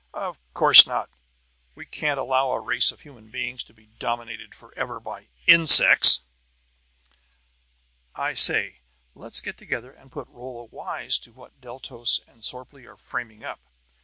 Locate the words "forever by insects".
4.55-6.21